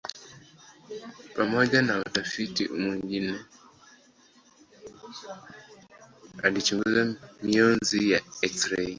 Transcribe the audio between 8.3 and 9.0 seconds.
eksirei.